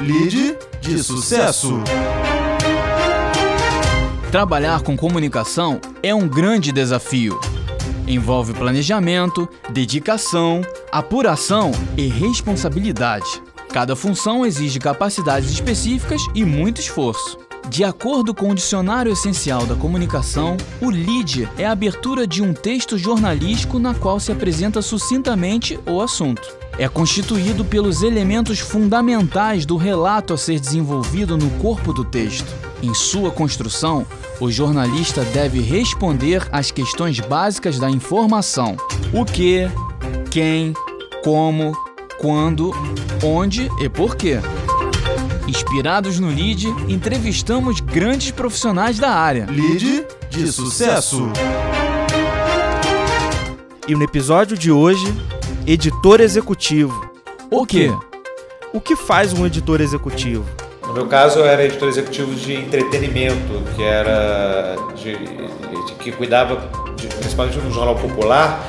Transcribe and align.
Lead 0.00 0.56
de 0.80 1.02
sucesso. 1.02 1.82
Trabalhar 4.30 4.82
com 4.82 4.96
comunicação 4.96 5.80
é 6.00 6.14
um 6.14 6.28
grande 6.28 6.70
desafio. 6.70 7.40
Envolve 8.06 8.54
planejamento, 8.54 9.48
dedicação, 9.70 10.62
apuração 10.92 11.72
e 11.96 12.06
responsabilidade. 12.06 13.42
Cada 13.70 13.96
função 13.96 14.46
exige 14.46 14.78
capacidades 14.78 15.50
específicas 15.50 16.22
e 16.32 16.44
muito 16.44 16.80
esforço. 16.80 17.36
De 17.68 17.82
acordo 17.82 18.32
com 18.32 18.50
o 18.50 18.54
Dicionário 18.54 19.12
Essencial 19.12 19.66
da 19.66 19.74
Comunicação, 19.74 20.56
o 20.80 20.88
lead 20.88 21.48
é 21.58 21.66
a 21.66 21.72
abertura 21.72 22.24
de 22.24 22.40
um 22.40 22.54
texto 22.54 22.96
jornalístico 22.96 23.80
na 23.80 23.94
qual 23.94 24.20
se 24.20 24.30
apresenta 24.30 24.80
sucintamente 24.80 25.78
o 25.86 26.00
assunto. 26.00 26.67
É 26.78 26.88
constituído 26.88 27.64
pelos 27.64 28.02
elementos 28.02 28.60
fundamentais 28.60 29.66
do 29.66 29.76
relato 29.76 30.32
a 30.32 30.38
ser 30.38 30.60
desenvolvido 30.60 31.36
no 31.36 31.50
corpo 31.58 31.92
do 31.92 32.04
texto. 32.04 32.46
Em 32.80 32.94
sua 32.94 33.32
construção, 33.32 34.06
o 34.40 34.48
jornalista 34.48 35.24
deve 35.24 35.60
responder 35.60 36.46
às 36.52 36.70
questões 36.70 37.18
básicas 37.18 37.80
da 37.80 37.90
informação: 37.90 38.76
o 39.12 39.24
que, 39.24 39.68
quem, 40.30 40.72
como, 41.24 41.76
quando, 42.20 42.72
onde 43.24 43.68
e 43.80 43.88
por 43.88 44.14
quê. 44.14 44.38
Inspirados 45.48 46.20
no 46.20 46.28
LEAD, 46.28 46.68
entrevistamos 46.88 47.80
grandes 47.80 48.30
profissionais 48.30 48.98
da 48.98 49.10
área. 49.10 49.46
Lead 49.50 50.06
de 50.30 50.52
sucesso. 50.52 51.28
E 53.88 53.94
no 53.94 54.02
episódio 54.04 54.56
de 54.56 54.70
hoje, 54.70 55.12
editor 55.72 56.20
executivo. 56.22 57.10
O 57.50 57.66
quê? 57.66 57.92
O 58.72 58.80
que 58.80 58.96
faz 58.96 59.34
um 59.34 59.44
editor 59.44 59.82
executivo? 59.82 60.44
No 60.86 60.94
meu 60.94 61.06
caso, 61.06 61.40
eu 61.40 61.44
era 61.44 61.62
editor 61.62 61.88
executivo 61.88 62.34
de 62.34 62.54
entretenimento, 62.54 63.62
que 63.76 63.82
era 63.82 64.76
de, 64.96 65.14
de- 65.14 65.94
que 65.98 66.10
cuidava 66.12 66.70
de, 66.96 67.06
principalmente 67.08 67.58
no 67.58 67.70
jornal 67.70 67.96
popular, 67.96 68.66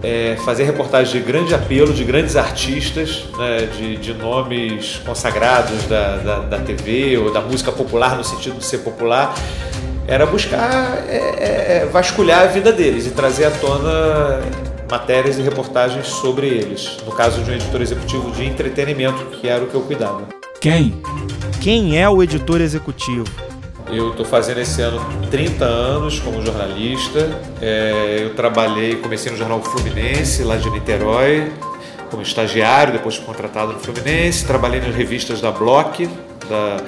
é, 0.00 0.36
fazer 0.44 0.62
reportagens 0.62 1.10
de 1.10 1.18
grande 1.18 1.52
apelo, 1.56 1.92
de 1.92 2.04
grandes 2.04 2.36
artistas, 2.36 3.24
né, 3.36 3.68
de, 3.76 3.96
de 3.96 4.14
nomes 4.14 5.00
consagrados 5.04 5.82
da, 5.88 6.18
da, 6.18 6.38
da 6.40 6.58
TV 6.60 7.18
ou 7.18 7.32
da 7.32 7.40
música 7.40 7.72
popular 7.72 8.16
no 8.16 8.22
sentido 8.22 8.58
de 8.58 8.64
ser 8.64 8.78
popular, 8.78 9.34
era 10.06 10.24
buscar 10.24 11.04
é, 11.08 11.80
é, 11.82 11.88
vasculhar 11.92 12.42
a 12.42 12.46
vida 12.46 12.70
deles 12.72 13.06
e 13.06 13.10
trazer 13.10 13.46
à 13.46 13.50
tona 13.50 14.40
matérias 14.90 15.38
e 15.38 15.42
reportagens 15.42 16.06
sobre 16.06 16.46
eles. 16.48 16.96
No 17.04 17.12
caso 17.12 17.42
de 17.42 17.50
um 17.50 17.54
editor 17.54 17.80
executivo 17.82 18.30
de 18.30 18.44
entretenimento, 18.44 19.24
que 19.26 19.48
era 19.48 19.62
o 19.62 19.66
que 19.66 19.74
eu 19.74 19.82
cuidava. 19.82 20.22
Quem? 20.60 21.00
Quem 21.60 21.98
é 22.00 22.08
o 22.08 22.22
editor 22.22 22.60
executivo? 22.60 23.24
Eu 23.90 24.10
estou 24.10 24.24
fazendo 24.24 24.58
esse 24.60 24.82
ano 24.82 25.00
30 25.30 25.64
anos 25.64 26.18
como 26.20 26.44
jornalista. 26.44 27.30
É, 27.60 28.18
eu 28.22 28.34
trabalhei, 28.34 28.96
comecei 28.96 29.32
no 29.32 29.38
Jornal 29.38 29.62
Fluminense, 29.62 30.42
lá 30.44 30.56
de 30.56 30.68
Niterói, 30.70 31.50
como 32.10 32.22
estagiário, 32.22 32.92
depois 32.92 33.16
fui 33.16 33.24
contratado 33.24 33.72
no 33.72 33.78
Fluminense. 33.78 34.44
Trabalhei 34.46 34.80
nas 34.80 34.94
revistas 34.94 35.40
da 35.40 35.50
Block, 35.50 36.06
da- 36.48 36.82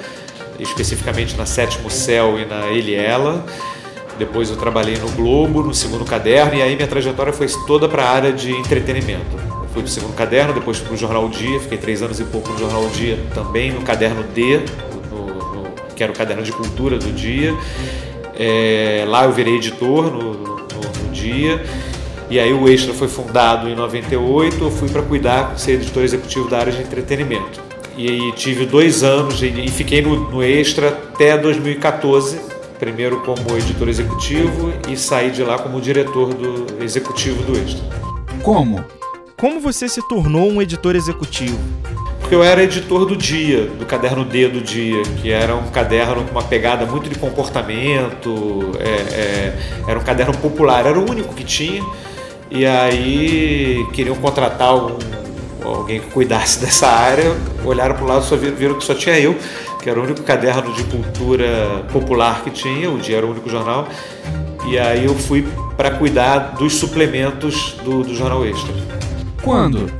especificamente 0.59 1.35
na 1.35 1.45
Sétimo 1.45 1.89
Céu 1.89 2.37
e 2.39 2.45
na 2.45 2.67
Eliela. 2.67 3.43
Depois 4.21 4.51
eu 4.51 4.55
trabalhei 4.55 4.97
no 4.97 5.09
Globo, 5.13 5.63
no 5.63 5.73
segundo 5.73 6.05
caderno, 6.05 6.53
e 6.53 6.61
aí 6.61 6.75
minha 6.75 6.87
trajetória 6.87 7.33
foi 7.33 7.47
toda 7.65 7.89
para 7.89 8.03
a 8.03 8.09
área 8.11 8.31
de 8.31 8.51
entretenimento. 8.51 9.35
Eu 9.35 9.67
fui 9.73 9.81
para 9.81 9.85
o 9.85 9.87
segundo 9.87 10.13
caderno, 10.15 10.53
depois 10.53 10.77
para 10.79 10.93
o 10.93 10.95
Jornal 10.97 11.27
Dia, 11.27 11.59
fiquei 11.59 11.79
três 11.79 12.03
anos 12.03 12.19
e 12.19 12.23
pouco 12.25 12.51
no 12.51 12.59
Jornal 12.59 12.87
Dia, 12.89 13.17
também 13.33 13.71
no 13.71 13.81
caderno 13.81 14.21
D, 14.21 14.59
no- 15.09 15.25
no- 15.25 15.71
que 15.95 16.03
era 16.03 16.11
o 16.11 16.15
caderno 16.15 16.43
de 16.43 16.51
cultura 16.51 16.99
do 16.99 17.11
dia. 17.11 17.55
É, 18.37 19.05
lá 19.07 19.23
eu 19.25 19.31
virei 19.31 19.55
editor 19.55 20.03
no, 20.11 20.33
no- 20.35 20.61
dia. 21.11 21.63
E 22.29 22.39
aí 22.39 22.53
o 22.53 22.69
Extra 22.69 22.93
foi 22.93 23.07
fundado 23.07 23.67
em 23.67 23.75
98, 23.75 24.63
eu 24.63 24.71
fui 24.71 24.87
para 24.87 25.01
cuidar, 25.01 25.57
ser 25.57 25.73
editor 25.73 26.03
executivo 26.03 26.47
da 26.47 26.59
área 26.59 26.71
de 26.71 26.81
entretenimento. 26.81 27.59
E 27.97 28.07
aí 28.07 28.31
tive 28.33 28.65
dois 28.67 29.03
anos 29.03 29.41
e, 29.41 29.47
e 29.47 29.67
fiquei 29.67 30.01
no, 30.01 30.29
no 30.29 30.43
Extra 30.43 30.87
até 30.89 31.37
2014, 31.37 32.39
primeiro 32.81 33.21
como 33.21 33.55
editor 33.55 33.87
executivo 33.87 34.73
e 34.89 34.97
saí 34.97 35.29
de 35.29 35.43
lá 35.43 35.59
como 35.59 35.79
diretor 35.79 36.33
do 36.33 36.83
executivo 36.83 37.43
do 37.43 37.55
Extra. 37.55 37.83
Como? 38.41 38.83
Como 39.39 39.59
você 39.59 39.87
se 39.87 40.01
tornou 40.09 40.51
um 40.51 40.59
editor 40.59 40.95
executivo? 40.95 41.59
Porque 42.19 42.33
eu 42.33 42.43
era 42.43 42.63
editor 42.63 43.05
do 43.05 43.15
dia, 43.15 43.65
do 43.67 43.85
caderno 43.85 44.25
D 44.25 44.47
do 44.47 44.61
dia, 44.61 45.03
que 45.21 45.31
era 45.31 45.55
um 45.55 45.69
caderno 45.69 46.23
com 46.23 46.31
uma 46.31 46.41
pegada 46.43 46.83
muito 46.87 47.07
de 47.07 47.19
comportamento, 47.19 48.71
é, 48.79 48.89
é, 48.89 49.59
era 49.87 49.99
um 49.99 50.03
caderno 50.03 50.35
popular, 50.39 50.83
era 50.87 50.97
o 50.97 51.07
único 51.07 51.35
que 51.35 51.43
tinha. 51.43 51.83
E 52.49 52.65
aí 52.65 53.85
queriam 53.93 54.15
contratar 54.15 54.75
um- 54.75 54.97
alguém 55.63 55.99
que 55.99 56.07
cuidasse 56.07 56.59
dessa 56.65 56.87
área, 56.87 57.35
olharam 57.63 57.93
para 57.93 58.03
o 58.03 58.07
lado 58.07 58.25
e 58.33 58.51
viram 58.51 58.73
que 58.75 58.83
só 58.83 58.95
tinha 58.95 59.19
eu, 59.19 59.35
que 59.81 59.89
era 59.89 59.99
o 59.99 60.03
único 60.03 60.21
caderno 60.23 60.73
de 60.73 60.83
cultura 60.85 61.83
popular 61.91 62.43
que 62.43 62.51
tinha, 62.51 62.89
o 62.89 62.99
dia 62.99 63.17
era 63.17 63.25
o 63.25 63.31
único 63.31 63.49
jornal. 63.49 63.87
E 64.67 64.77
aí 64.77 65.05
eu 65.05 65.15
fui 65.15 65.47
para 65.75 65.91
cuidar 65.91 66.55
dos 66.55 66.75
suplementos 66.75 67.75
do, 67.83 68.03
do 68.03 68.13
Jornal 68.13 68.45
Extra. 68.45 68.73
Quando? 69.41 69.91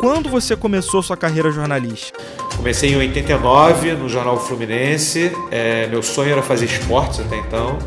Quando 0.00 0.28
você 0.28 0.56
começou 0.56 1.00
sua 1.00 1.16
carreira 1.16 1.52
jornalística? 1.52 2.18
Comecei 2.56 2.92
em 2.92 2.96
89 2.96 3.92
no 3.92 4.08
Jornal 4.08 4.36
Fluminense. 4.38 5.30
É, 5.50 5.86
meu 5.86 6.02
sonho 6.02 6.32
era 6.32 6.42
fazer 6.42 6.66
esportes 6.66 7.20
até 7.20 7.38
então. 7.38 7.78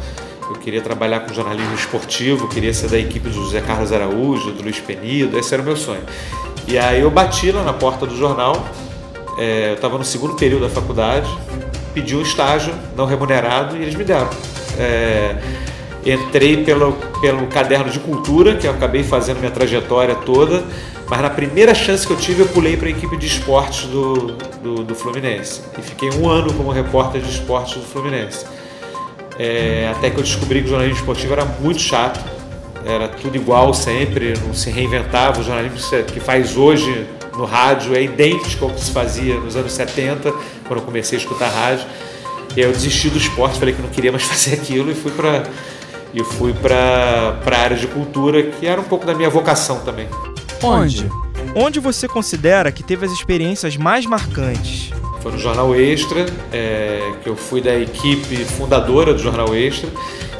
Eu 0.49 0.55
queria 0.55 0.81
trabalhar 0.81 1.21
com 1.21 1.33
jornalismo 1.33 1.73
esportivo, 1.73 2.47
queria 2.47 2.73
ser 2.73 2.87
da 2.87 2.99
equipe 2.99 3.27
do 3.27 3.33
José 3.33 3.61
Carlos 3.61 3.91
Araújo, 3.91 4.51
do 4.51 4.61
Luiz 4.61 4.79
Penido, 4.79 5.37
esse 5.37 5.53
era 5.53 5.61
o 5.61 5.65
meu 5.65 5.75
sonho. 5.75 6.03
E 6.67 6.77
aí 6.77 7.01
eu 7.01 7.09
bati 7.09 7.51
lá 7.51 7.63
na 7.63 7.73
porta 7.73 8.05
do 8.05 8.15
jornal, 8.15 8.65
é, 9.37 9.69
eu 9.69 9.75
estava 9.75 9.97
no 9.97 10.03
segundo 10.03 10.35
período 10.35 10.63
da 10.63 10.69
faculdade, 10.69 11.29
pedi 11.93 12.15
um 12.15 12.21
estágio 12.21 12.73
não 12.95 13.05
remunerado 13.05 13.77
e 13.77 13.81
eles 13.81 13.95
me 13.95 14.03
deram. 14.03 14.29
É, 14.77 15.35
entrei 16.05 16.63
pelo, 16.63 16.93
pelo 17.19 17.47
caderno 17.47 17.89
de 17.89 17.99
cultura, 17.99 18.55
que 18.55 18.67
eu 18.67 18.71
acabei 18.71 19.03
fazendo 19.03 19.39
minha 19.39 19.51
trajetória 19.51 20.15
toda, 20.15 20.63
mas 21.07 21.21
na 21.21 21.29
primeira 21.29 21.73
chance 21.73 22.05
que 22.05 22.13
eu 22.13 22.17
tive, 22.17 22.41
eu 22.41 22.47
pulei 22.47 22.77
para 22.77 22.87
a 22.87 22.91
equipe 22.91 23.15
de 23.17 23.27
esportes 23.27 23.87
do, 23.87 24.33
do, 24.61 24.83
do 24.83 24.95
Fluminense. 24.95 25.61
E 25.77 25.81
fiquei 25.81 26.09
um 26.11 26.29
ano 26.29 26.53
como 26.53 26.71
repórter 26.71 27.21
de 27.21 27.29
esportes 27.29 27.75
do 27.75 27.83
Fluminense. 27.83 28.45
É, 29.37 29.91
até 29.95 30.09
que 30.09 30.17
eu 30.17 30.23
descobri 30.23 30.61
que 30.61 30.67
o 30.67 30.69
jornalismo 30.69 30.99
esportivo 30.99 31.33
era 31.33 31.45
muito 31.45 31.79
chato, 31.79 32.23
era 32.85 33.07
tudo 33.07 33.35
igual 33.35 33.73
sempre, 33.73 34.33
não 34.45 34.53
se 34.53 34.69
reinventava. 34.69 35.41
O 35.41 35.43
jornalismo 35.43 35.77
que 36.05 36.19
faz 36.19 36.55
hoje 36.55 37.05
no 37.37 37.45
rádio 37.45 37.95
é 37.95 38.03
idêntico 38.03 38.65
ao 38.65 38.71
que 38.71 38.81
se 38.81 38.91
fazia 38.91 39.35
nos 39.35 39.55
anos 39.55 39.71
70, 39.73 40.31
quando 40.67 40.79
eu 40.79 40.85
comecei 40.85 41.17
a 41.17 41.21
escutar 41.21 41.49
rádio. 41.49 41.85
E 42.55 42.61
aí 42.61 42.67
eu 42.67 42.71
desisti 42.71 43.09
do 43.09 43.17
esporte, 43.17 43.59
falei 43.59 43.73
que 43.73 43.81
não 43.81 43.89
queria 43.89 44.11
mais 44.11 44.23
fazer 44.27 44.55
aquilo 44.55 44.91
e 44.91 44.95
fui 44.95 45.11
para 45.11 45.43
e 46.13 46.23
fui 46.23 46.53
para 46.53 47.37
a 47.45 47.59
área 47.59 47.75
de 47.75 47.87
cultura, 47.87 48.41
que 48.41 48.65
era 48.65 48.79
um 48.79 48.85
pouco 48.85 49.05
da 49.05 49.13
minha 49.13 49.29
vocação 49.29 49.81
também. 49.81 50.07
Onde? 50.63 51.09
Onde 51.53 51.79
você 51.81 52.07
considera 52.07 52.71
que 52.71 52.81
teve 52.81 53.05
as 53.05 53.11
experiências 53.11 53.75
mais 53.75 54.05
marcantes? 54.05 54.91
Foi 55.21 55.33
no 55.33 55.37
Jornal 55.37 55.75
Extra, 55.75 56.25
é, 56.53 57.13
que 57.21 57.27
eu 57.27 57.35
fui 57.35 57.59
da 57.59 57.75
equipe 57.75 58.45
fundadora 58.45 59.13
do 59.13 59.19
Jornal 59.19 59.53
Extra. 59.53 59.89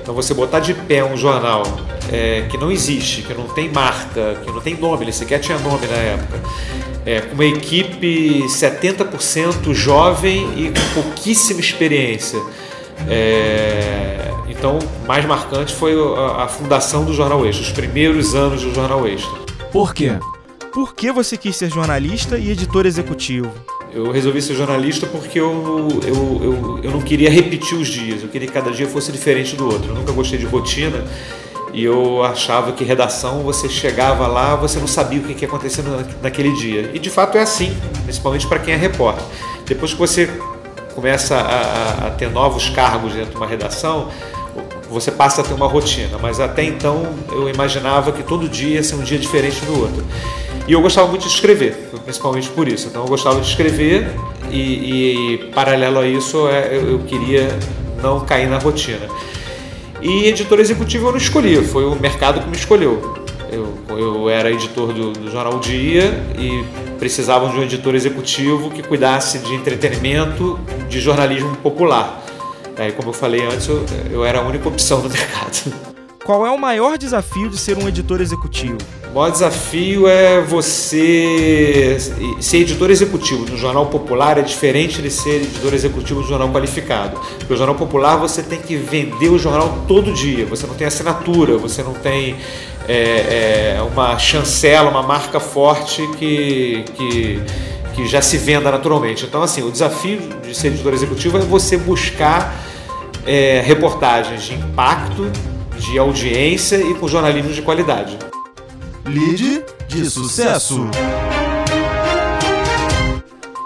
Então 0.02 0.14
você 0.14 0.34
botar 0.34 0.60
de 0.60 0.74
pé 0.74 1.04
um 1.04 1.18
jornal 1.18 1.64
é, 2.12 2.46
que 2.50 2.58
não 2.58 2.72
existe, 2.72 3.24
que 3.24 3.34
não 3.34 3.48
tem 3.48 3.70
marca, 3.70 4.40
que 4.46 4.52
não 4.52 4.62
tem 4.62 4.76
nome, 4.76 5.04
ele 5.04 5.12
sequer 5.12 5.40
tinha 5.40 5.58
nome 5.60 5.88
na 5.88 5.96
época. 5.96 6.40
É, 7.06 7.24
uma 7.32 7.46
equipe 7.46 8.44
70% 8.48 9.74
jovem 9.74 10.48
e 10.58 10.70
com 10.70 11.02
pouquíssima 11.04 11.60
experiência. 11.60 12.40
É, 13.08 14.32
então, 14.50 14.80
mais 15.08 15.24
marcante 15.26 15.74
foi 15.74 15.94
a, 15.94 16.44
a 16.44 16.48
fundação 16.48 17.06
do 17.06 17.14
Jornal 17.14 17.46
Extra, 17.46 17.64
os 17.64 17.72
primeiros 17.72 18.34
anos 18.34 18.64
do 18.64 18.74
Jornal 18.74 19.08
Extra. 19.08 19.38
Por 19.72 19.94
quê? 19.94 20.14
Por 20.74 20.96
que 20.96 21.12
você 21.12 21.38
quis 21.38 21.56
ser 21.56 21.70
jornalista 21.70 22.38
e 22.38 22.50
editor 22.52 22.86
executivo? 22.86 23.52
Eu 23.94 24.12
resolvi 24.12 24.42
ser 24.42 24.56
jornalista 24.56 25.06
porque 25.06 25.40
eu, 25.40 25.88
eu, 26.04 26.42
eu, 26.44 26.80
eu 26.84 26.92
não 26.92 27.00
queria 27.00 27.30
repetir 27.30 27.78
os 27.78 27.88
dias, 27.88 28.24
eu 28.24 28.30
queria 28.30 28.48
que 28.48 28.54
cada 28.54 28.72
dia 28.72 28.88
fosse 28.88 29.12
diferente 29.12 29.56
do 29.56 29.66
outro. 29.66 29.92
Eu 29.92 29.96
nunca 29.96 30.12
gostei 30.12 30.38
de 30.38 30.46
rotina 30.46 31.06
e 31.76 31.84
eu 31.84 32.24
achava 32.24 32.72
que 32.72 32.84
redação 32.86 33.42
você 33.42 33.68
chegava 33.68 34.26
lá, 34.28 34.56
você 34.56 34.80
não 34.80 34.88
sabia 34.88 35.20
o 35.20 35.24
que 35.24 35.42
ia 35.44 35.48
acontecer 35.48 35.84
na- 35.84 36.04
naquele 36.24 36.52
dia. 36.54 36.90
E 36.94 37.00
de 37.00 37.10
fato 37.10 37.38
é 37.38 37.42
assim, 37.42 37.76
principalmente 38.06 38.48
para 38.48 38.60
quem 38.60 38.74
é 38.74 38.78
repórter. 38.78 39.24
Depois 39.68 39.92
que 39.94 40.00
você 40.00 40.30
começa 40.96 41.36
a, 41.36 41.42
a- 41.42 42.08
a 42.08 42.12
ter 42.12 42.30
novos 42.32 42.70
cargos 42.70 43.14
dentro 43.14 43.32
de 43.32 43.36
uma 43.38 43.46
redação, 43.46 44.08
você 44.90 45.12
passa 45.12 45.42
a 45.42 45.44
ter 45.44 45.54
uma 45.54 45.68
rotina, 45.68 46.18
mas 46.22 46.40
até 46.40 46.64
então 46.64 47.14
eu 47.32 47.50
imaginava 47.50 48.12
que 48.14 48.24
todo 48.24 48.48
dia 48.48 48.76
ia 48.76 48.84
ser 48.84 48.96
um 48.96 49.04
dia 49.04 49.20
diferente 49.20 49.60
do 49.66 49.82
outro. 49.82 50.06
E 50.68 50.72
eu 50.72 50.82
gostava 50.82 51.08
muito 51.10 51.24
de 51.24 51.28
escrever, 51.34 51.90
principalmente 52.06 52.50
por 52.50 52.68
isso. 52.68 52.88
Então 52.88 53.04
eu 53.04 53.08
gostava 53.10 53.40
de 53.42 53.48
escrever 53.48 54.10
e, 54.50 55.34
e 55.34 55.38
paralelo 55.54 56.00
a 56.00 56.08
isso 56.08 56.48
é, 56.48 56.78
eu 56.78 57.00
queria 57.00 57.50
não 58.02 58.22
cair 58.22 58.48
na 58.48 58.58
rotina. 58.58 59.08
E 60.02 60.28
editor 60.28 60.60
executivo 60.60 61.08
eu 61.08 61.12
não 61.12 61.18
escolhi, 61.18 61.64
foi 61.64 61.86
o 61.86 61.96
mercado 61.96 62.42
que 62.42 62.48
me 62.48 62.56
escolheu. 62.56 63.26
Eu, 63.52 63.78
eu 63.98 64.30
era 64.30 64.52
editor 64.52 64.92
do, 64.92 65.12
do 65.12 65.32
Jornal 65.32 65.60
Dia 65.60 66.12
e 66.38 66.64
precisavam 66.98 67.50
de 67.50 67.58
um 67.58 67.64
editor 67.64 67.96
executivo 67.96 68.70
que 68.70 68.84
cuidasse 68.84 69.40
de 69.40 69.54
entretenimento, 69.54 70.60
de 70.90 71.00
jornalismo 71.00 71.56
popular. 71.58 72.24
Aí, 72.78 72.92
como 72.92 73.10
eu 73.10 73.14
falei 73.14 73.46
antes, 73.46 73.68
eu, 73.68 73.86
eu 74.12 74.26
era 74.26 74.40
a 74.40 74.42
única 74.42 74.68
opção 74.68 75.02
no 75.02 75.08
mercado. 75.10 75.74
Qual 76.24 76.46
é 76.46 76.52
o 76.52 76.58
maior 76.58 76.98
desafio 76.98 77.50
de 77.50 77.58
ser 77.58 77.78
um 77.78 77.88
editor 77.88 78.20
executivo? 78.20 78.78
O 79.16 79.20
maior 79.20 79.32
desafio 79.32 80.10
é 80.10 80.42
você 80.42 81.98
ser 82.42 82.58
editor 82.58 82.92
executivo 82.92 83.46
de 83.46 83.54
um 83.54 83.58
jornal 83.58 83.86
popular 83.86 84.38
é 84.38 84.42
diferente 84.42 85.02
de 85.02 85.10
ser 85.10 85.38
editor 85.38 85.74
executivo 85.74 86.20
de 86.20 86.26
um 86.26 86.30
jornal 86.32 86.50
qualificado. 86.50 87.18
Porque 87.38 87.54
o 87.54 87.56
jornal 87.56 87.78
popular 87.78 88.18
você 88.18 88.44
tem 88.44 88.60
que 88.60 88.76
vender 88.76 89.30
o 89.30 89.40
jornal 89.40 89.86
todo 89.88 90.12
dia, 90.12 90.46
você 90.46 90.68
não 90.68 90.76
tem 90.76 90.86
assinatura, 90.86 91.58
você 91.58 91.82
não 91.82 91.94
tem 91.94 92.36
é, 92.90 93.78
é, 93.78 93.82
uma 93.84 94.20
chancela, 94.20 94.90
uma 94.90 95.02
marca 95.02 95.40
forte 95.40 96.06
que, 96.18 96.84
que, 96.98 97.42
que 97.96 98.08
já 98.10 98.22
se 98.22 98.38
venda 98.38 98.70
naturalmente. 98.70 99.24
Então, 99.24 99.42
assim, 99.42 99.64
o 99.64 99.72
desafio 99.72 100.20
de 100.46 100.54
ser 100.54 100.68
editor 100.68 100.94
executivo 100.94 101.38
é 101.38 101.40
você 101.40 101.78
buscar 101.78 102.54
é, 103.26 103.64
reportagens 103.66 104.44
de 104.44 104.56
impacto, 104.56 105.32
de 105.80 105.98
audiência 105.98 106.76
e 106.76 106.94
com 106.96 107.08
jornalismo 107.08 107.54
de 107.54 107.62
qualidade. 107.62 108.18
Lead 109.08 109.64
de 109.88 110.10
sucesso. 110.10 110.90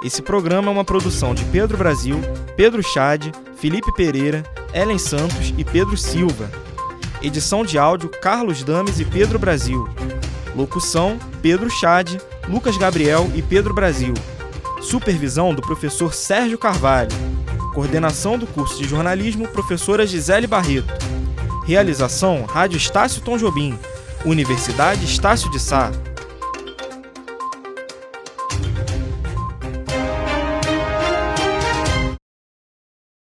Esse 0.03 0.21
programa 0.21 0.67
é 0.67 0.71
uma 0.71 0.83
produção 0.83 1.33
de 1.33 1.45
Pedro 1.45 1.77
Brasil, 1.77 2.19
Pedro 2.57 2.83
Chade, 2.83 3.31
Felipe 3.55 3.93
Pereira, 3.93 4.43
Ellen 4.73 4.97
Santos 4.97 5.53
e 5.57 5.63
Pedro 5.63 5.95
Silva. 5.95 6.51
Edição 7.21 7.63
de 7.63 7.77
áudio 7.77 8.09
Carlos 8.09 8.63
Dames 8.63 8.99
e 8.99 9.05
Pedro 9.05 9.39
Brasil. 9.39 9.87
Locução 10.55 11.17
Pedro 11.41 11.69
Chade, 11.69 12.19
Lucas 12.47 12.75
Gabriel 12.77 13.29
e 13.33 13.41
Pedro 13.41 13.73
Brasil. 13.73 14.13
Supervisão 14.81 15.53
do 15.53 15.61
professor 15.61 16.13
Sérgio 16.13 16.57
Carvalho. 16.57 17.11
Coordenação 17.73 18.37
do 18.37 18.45
curso 18.45 18.77
de 18.77 18.87
jornalismo 18.87 19.47
professora 19.47 20.05
Gisele 20.05 20.47
Barreto. 20.47 20.93
Realização 21.65 22.43
Rádio 22.43 22.77
Estácio 22.77 23.21
Tom 23.21 23.37
Jobim. 23.37 23.77
Universidade 24.25 25.05
Estácio 25.05 25.49
de 25.49 25.59
Sá. 25.59 25.91